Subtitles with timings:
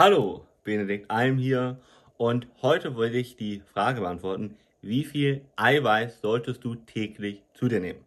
[0.00, 1.80] Hallo, Benedikt Alm hier
[2.18, 7.80] und heute wollte ich die Frage beantworten, wie viel Eiweiß solltest du täglich zu dir
[7.80, 8.04] nehmen?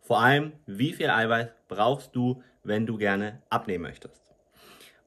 [0.00, 4.22] Vor allem, wie viel Eiweiß brauchst du, wenn du gerne abnehmen möchtest?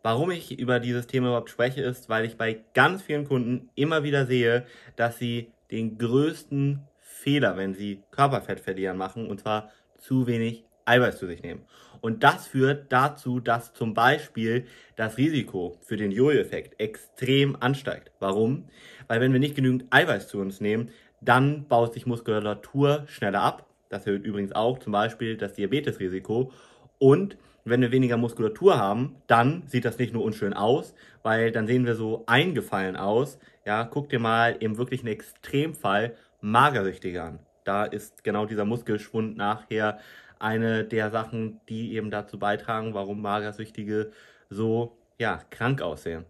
[0.04, 4.04] Warum ich über dieses Thema überhaupt spreche, ist, weil ich bei ganz vielen Kunden immer
[4.04, 4.68] wieder sehe,
[4.98, 11.18] dass sie den größten Fehler, wenn sie Körperfett verlieren, machen, und zwar zu wenig Eiweiß
[11.18, 11.66] zu sich nehmen.
[12.02, 14.66] Und das führt dazu, dass zum Beispiel
[14.96, 18.12] das Risiko für den Jojo-Effekt extrem ansteigt.
[18.20, 18.66] Warum?
[19.08, 20.90] Weil wenn wir nicht genügend Eiweiß zu uns nehmen,
[21.22, 23.68] dann baut sich Muskulatur schneller ab.
[23.90, 26.52] Das erhöht übrigens auch zum Beispiel das Diabetesrisiko.
[26.98, 31.68] Und wenn wir weniger Muskulatur haben, dann sieht das nicht nur unschön aus, weil dann
[31.68, 33.38] sehen wir so eingefallen aus.
[33.66, 37.40] Ja, guck dir mal im wirklichen Extremfall Magersüchtige an.
[37.64, 40.00] Da ist genau dieser Muskelschwund nachher
[40.42, 44.12] eine der Sachen, die eben dazu beitragen, warum Magersüchtige
[44.50, 46.26] so ja, krank aussehen.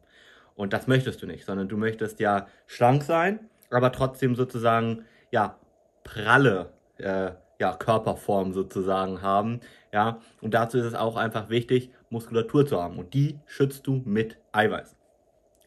[0.56, 5.58] Und das möchtest du nicht, sondern du möchtest ja schlank sein, aber trotzdem sozusagen ja
[6.04, 9.62] pralle äh, ja, Körperform sozusagen haben.
[9.94, 12.98] Ja, und dazu ist es auch einfach wichtig, Muskulatur zu haben.
[12.98, 14.96] Und die schützt du mit Eiweiß.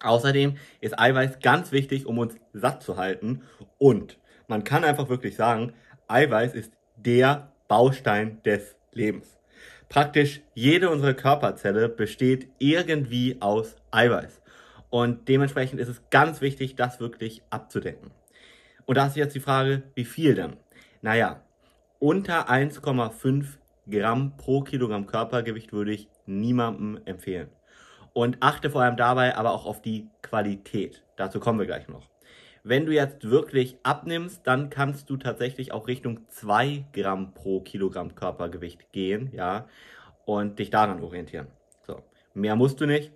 [0.00, 3.42] Außerdem ist Eiweiß ganz wichtig, um uns satt zu halten.
[3.78, 5.72] Und man kann einfach wirklich sagen,
[6.08, 9.38] Eiweiß ist der Baustein des Lebens.
[9.88, 14.40] Praktisch jede unserer Körperzelle besteht irgendwie aus Eiweiß.
[14.90, 18.10] Und dementsprechend ist es ganz wichtig, das wirklich abzudecken.
[18.86, 20.56] Und da ist jetzt die Frage, wie viel denn?
[21.02, 21.42] Naja,
[21.98, 23.44] unter 1,5
[23.90, 27.48] Gramm pro Kilogramm Körpergewicht würde ich niemandem empfehlen.
[28.12, 31.02] Und achte vor allem dabei aber auch auf die Qualität.
[31.16, 32.08] Dazu kommen wir gleich noch.
[32.66, 38.14] Wenn du jetzt wirklich abnimmst, dann kannst du tatsächlich auch Richtung 2 Gramm pro Kilogramm
[38.14, 39.68] Körpergewicht gehen, ja,
[40.24, 41.46] und dich daran orientieren.
[41.86, 43.12] So, mehr musst du nicht.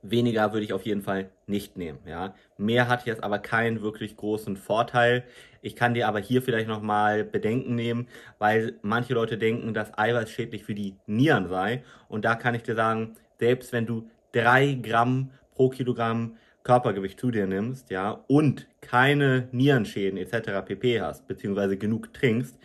[0.00, 2.34] Weniger würde ich auf jeden Fall nicht nehmen, ja.
[2.56, 5.24] Mehr hat jetzt aber keinen wirklich großen Vorteil.
[5.60, 10.30] Ich kann dir aber hier vielleicht nochmal Bedenken nehmen, weil manche Leute denken, dass Eiweiß
[10.30, 11.84] schädlich für die Nieren sei.
[12.08, 17.30] Und da kann ich dir sagen, selbst wenn du 3 Gramm pro Kilogramm Körpergewicht zu
[17.30, 20.66] dir nimmst, ja, und keine Nierenschäden etc.
[20.66, 22.58] pp hast, beziehungsweise genug trinkst,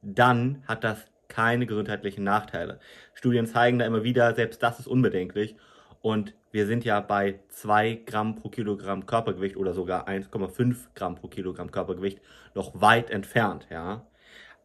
[0.00, 2.80] dann hat das keine gesundheitlichen Nachteile.
[3.12, 5.56] Studien zeigen da immer wieder, selbst das ist unbedenklich.
[6.00, 11.28] Und wir sind ja bei 2 Gramm pro Kilogramm Körpergewicht oder sogar 1,5 Gramm pro
[11.28, 12.22] Kilogramm Körpergewicht
[12.54, 14.06] noch weit entfernt, ja.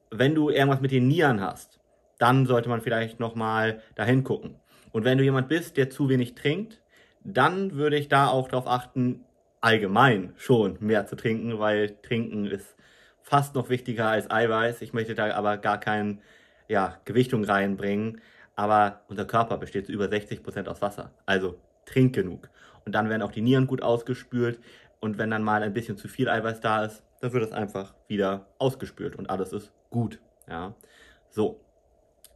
[0.10, 1.82] Wenn du irgendwas mit den Nieren hast,
[2.18, 4.56] dann sollte man vielleicht nochmal dahin gucken.
[4.94, 6.82] Und wenn du jemand bist, der zu wenig trinkt,
[7.26, 9.26] dann würde ich da auch darauf achten,
[9.60, 12.76] allgemein schon mehr zu trinken, weil Trinken ist
[13.24, 14.82] fast noch wichtiger als Eiweiß.
[14.84, 16.20] Ich möchte da aber gar keine
[16.68, 18.22] ja, Gewichtung reinbringen.
[18.56, 21.12] Aber unser Körper besteht zu über 60 Prozent aus Wasser.
[21.26, 22.50] Also trink genug.
[22.86, 24.60] Und dann werden auch die Nieren gut ausgespült.
[25.00, 27.96] Und wenn dann mal ein bisschen zu viel Eiweiß da ist, dann wird es einfach
[28.08, 30.20] wieder ausgespült und alles ist gut.
[30.48, 30.76] Ja.
[31.32, 31.60] So.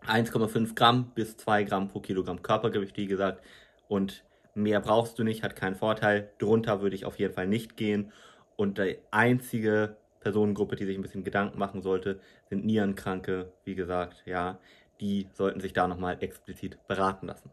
[0.07, 3.43] 1,5 Gramm bis 2 Gramm pro Kilogramm Körpergewicht, wie gesagt.
[3.87, 4.23] Und
[4.55, 6.31] Mehr brauchst du nicht, hat keinen Vorteil.
[6.39, 8.11] Drunter würde ich auf jeden Fall nicht gehen.
[8.55, 14.23] Und die einzige Personengruppe, die sich ein bisschen Gedanken machen sollte, sind Nierenkranke, wie gesagt,
[14.25, 14.59] ja.
[14.99, 17.51] Die sollten sich da nochmal explizit beraten lassen.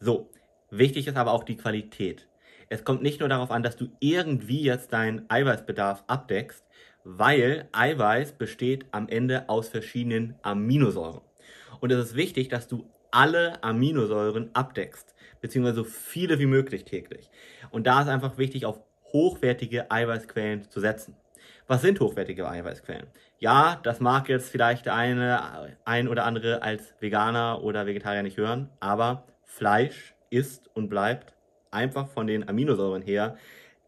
[0.00, 0.28] So,
[0.70, 2.26] wichtig ist aber auch die Qualität.
[2.68, 6.64] Es kommt nicht nur darauf an, dass du irgendwie jetzt deinen Eiweißbedarf abdeckst,
[7.04, 11.20] weil Eiweiß besteht am Ende aus verschiedenen Aminosäuren.
[11.80, 15.13] Und es ist wichtig, dass du alle Aminosäuren abdeckst,
[15.44, 17.28] beziehungsweise so viele wie möglich täglich.
[17.68, 18.80] Und da ist einfach wichtig, auf
[19.12, 21.18] hochwertige Eiweißquellen zu setzen.
[21.66, 23.08] Was sind hochwertige Eiweißquellen?
[23.40, 28.70] Ja, das mag jetzt vielleicht eine, ein oder andere als Veganer oder Vegetarier nicht hören,
[28.80, 31.34] aber Fleisch ist und bleibt
[31.70, 33.36] einfach von den Aminosäuren her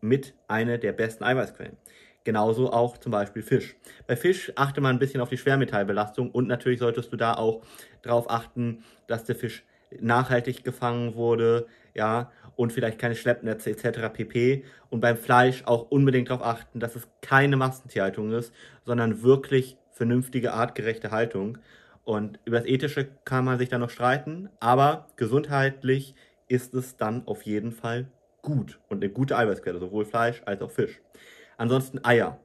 [0.03, 1.79] mit einer der besten Eiweißquellen.
[2.25, 3.77] Genauso auch zum Beispiel Fisch.
[4.07, 7.63] Bei Fisch achte man ein bisschen auf die Schwermetallbelastung und natürlich solltest du da auch
[8.03, 9.65] darauf achten, dass der Fisch
[10.01, 14.13] nachhaltig gefangen wurde, ja, und vielleicht keine Schleppnetze etc.
[14.13, 14.65] pp.
[14.91, 18.53] Und beim Fleisch auch unbedingt darauf achten, dass es keine Massentierhaltung ist,
[18.85, 21.59] sondern wirklich vernünftige, artgerechte Haltung.
[22.05, 26.15] Und über das Ethische kann man sich da noch streiten, aber gesundheitlich
[26.49, 28.07] ist es dann auf jeden Fall
[28.43, 31.01] gut und eine gute Eiweißquelle, sowohl Fleisch als auch Fisch.
[31.57, 32.39] Ansonsten Eier.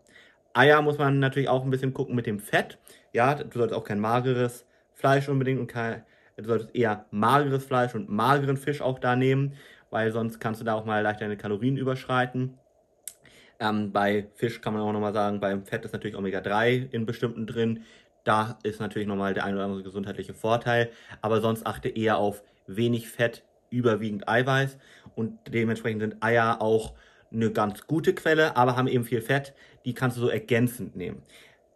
[0.54, 2.80] Eier muss man natürlich auch ein bisschen gucken mit dem Fett.
[3.13, 6.04] Ja, du solltest auch kein mageres Fleisch unbedingt und kein,
[6.38, 9.54] du solltest eher mageres Fleisch und mageren Fisch auch da nehmen,
[9.89, 12.57] weil sonst kannst du da auch mal leicht deine Kalorien überschreiten.
[13.60, 17.45] Ähm, bei Fisch kann man auch nochmal sagen, beim Fett ist natürlich Omega-3 in bestimmten
[17.45, 17.83] drin.
[18.24, 20.92] Da ist natürlich nochmal der ein oder andere gesundheitliche Vorteil.
[21.22, 24.78] Aber sonst achte eher auf wenig Fett, überwiegend Eiweiß
[25.16, 26.94] und dementsprechend sind Eier auch
[27.31, 29.54] eine ganz gute Quelle, aber haben eben viel Fett.
[29.86, 31.24] Die kannst du so ergänzend nehmen.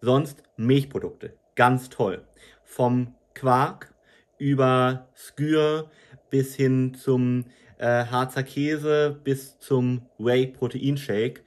[0.01, 2.23] Sonst Milchprodukte, ganz toll.
[2.63, 3.93] Vom Quark
[4.37, 5.89] über Skür
[6.29, 7.45] bis hin zum
[7.77, 11.43] äh, Harzer Käse bis zum Whey Protein Shake.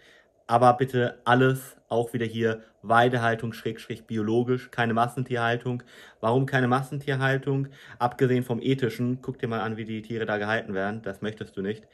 [0.46, 5.82] Aber bitte alles auch wieder hier Weidehaltung schrägstrich biologisch, keine Massentierhaltung.
[6.20, 7.69] Warum keine Massentierhaltung?
[7.99, 11.56] Abgesehen vom ethischen, guck dir mal an, wie die Tiere da gehalten werden, das möchtest
[11.56, 11.87] du nicht.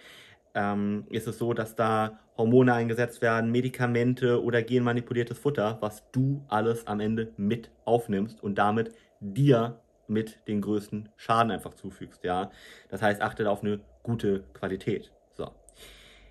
[0.55, 6.44] Ähm, ist es so, dass da Hormone eingesetzt werden, Medikamente oder genmanipuliertes Futter, was du
[6.49, 12.50] alles am Ende mit aufnimmst und damit dir mit den größten Schaden einfach zufügst, ja.
[12.88, 15.12] Das heißt, achte auf eine gute Qualität.
[15.32, 15.50] So.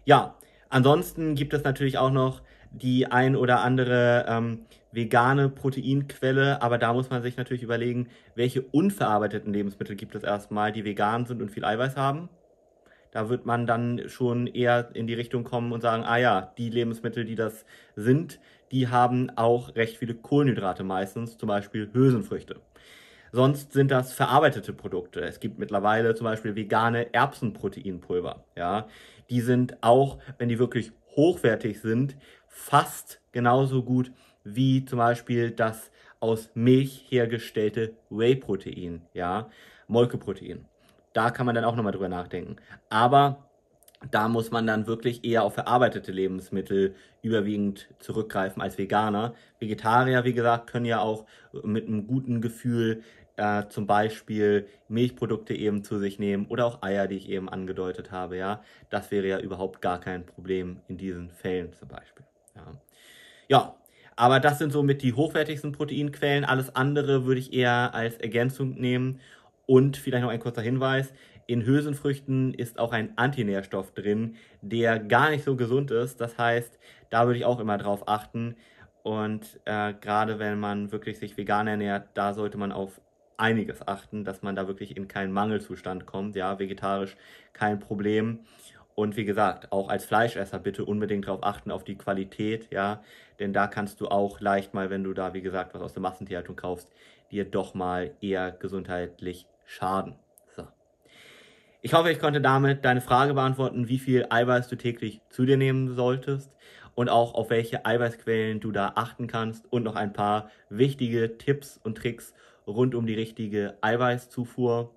[0.06, 0.36] Ja,
[0.70, 2.42] ansonsten gibt es natürlich auch noch
[2.72, 8.62] die ein oder andere ähm, vegane Proteinquelle, aber da muss man sich natürlich überlegen, welche
[8.62, 12.30] unverarbeiteten Lebensmittel gibt es erstmal, die vegan sind und viel Eiweiß haben.
[13.12, 16.72] Da wird man dann schon eher in die Richtung kommen und sagen, ah ja, die
[16.72, 17.64] Lebensmittel, die das
[17.96, 18.40] sind,
[18.72, 22.60] die haben auch recht viele Kohlenhydrate meistens, zum Beispiel Hülsenfrüchte.
[23.36, 25.22] Sonst sind das verarbeitete Produkte.
[25.22, 28.46] Es gibt mittlerweile zum Beispiel vegane Erbsenproteinpulver.
[28.56, 28.86] Ja,
[29.32, 32.16] die sind auch, wenn die wirklich hochwertig sind,
[32.48, 34.12] fast genauso gut
[34.44, 35.90] wie zum Beispiel das
[36.20, 39.50] aus Milch hergestellte Whey-Protein, ja,
[39.88, 40.66] Molkeprotein.
[41.14, 42.58] Da kann man dann auch nochmal drüber nachdenken.
[42.92, 43.50] Aber
[44.12, 49.34] da muss man dann wirklich eher auf verarbeitete Lebensmittel überwiegend zurückgreifen als Veganer.
[49.60, 51.26] Vegetarier, wie gesagt, können ja auch
[51.64, 53.02] mit einem guten Gefühl
[53.38, 58.12] äh, zum Beispiel Milchprodukte eben zu sich nehmen oder auch Eier, die ich eben angedeutet
[58.12, 58.62] habe, ja.
[58.90, 62.26] Das wäre ja überhaupt gar kein Problem in diesen Fällen zum Beispiel.
[62.56, 62.72] Ja,
[63.48, 63.76] ja
[64.16, 66.46] aber das sind somit die hochwertigsten Proteinquellen.
[66.46, 69.20] Alles andere würde ich eher als Ergänzung nehmen.
[69.66, 71.14] Und vielleicht noch ein kurzer Hinweis.
[71.48, 76.22] In Hülsenfrüchten ist auch ein Antinährstoff drin, der gar nicht so gesund ist.
[76.22, 78.56] Das heißt, da würde ich auch immer drauf achten.
[79.04, 83.02] Und äh, gerade wenn man wirklich sich vegan ernährt, da sollte man auf
[83.44, 86.36] einiges achten, dass man da wirklich in keinen Mangelzustand kommt.
[86.36, 87.18] Ja, vegetarisch
[87.52, 88.40] kein Problem.
[88.96, 93.04] Und wie gesagt, auch als Fleischesser bitte unbedingt darauf achten, auf die Qualität, ja,
[93.40, 96.02] denn da kannst du auch leicht mal, wenn du da, wie gesagt, was aus der
[96.02, 96.90] Massentierhaltung kaufst,
[97.32, 100.16] dir doch mal eher gesundheitlich schaden.
[100.56, 100.68] So.
[101.82, 105.58] Ich hoffe, ich konnte damit deine Frage beantworten, wie viel Eiweiß du täglich zu dir
[105.58, 106.52] nehmen solltest
[106.96, 111.80] und auch auf welche Eiweißquellen du da achten kannst und noch ein paar wichtige Tipps
[111.84, 112.34] und Tricks
[112.68, 114.94] rund um die richtige Eiweißzufuhr.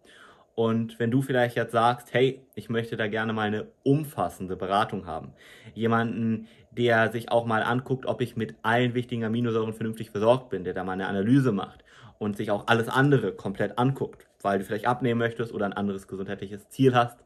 [0.55, 5.07] Und wenn du vielleicht jetzt sagst, hey, ich möchte da gerne mal eine umfassende Beratung
[5.07, 5.35] haben,
[5.75, 10.65] jemanden, der sich auch mal anguckt, ob ich mit allen wichtigen Aminosäuren vernünftig versorgt bin,
[10.65, 11.85] der da mal eine Analyse macht
[12.19, 16.09] und sich auch alles andere komplett anguckt, weil du vielleicht abnehmen möchtest oder ein anderes
[16.09, 17.19] gesundheitliches Ziel hast,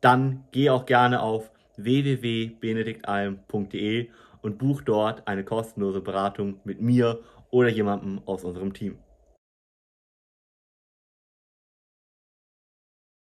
[0.00, 4.10] dann geh auch gerne auf www.benediktalm.de
[4.42, 7.18] und buch dort eine kostenlose Beratung mit mir
[7.50, 8.98] oder jemandem aus unserem Team.